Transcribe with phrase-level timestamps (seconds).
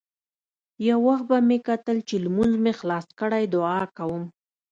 [0.87, 4.23] يو وخت به مې کتل چې لمونځ مې خلاص کړى دعا کوم.